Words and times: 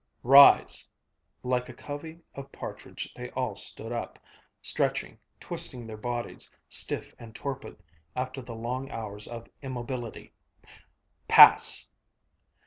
"Rise!" 0.23 0.89
Like 1.43 1.69
a 1.69 1.75
covey 1.75 2.21
of 2.33 2.51
partridge, 2.51 3.13
they 3.13 3.29
all 3.33 3.53
stood 3.53 3.91
up, 3.91 4.17
stretching, 4.59 5.19
twisting 5.39 5.85
their 5.85 5.95
bodies, 5.95 6.49
stiff 6.67 7.13
and 7.19 7.35
torpid 7.35 7.77
after 8.15 8.41
the 8.41 8.55
long 8.55 8.89
hours 8.89 9.27
of 9.27 9.47
immobility. 9.61 10.33
"Pass!" 11.27 11.87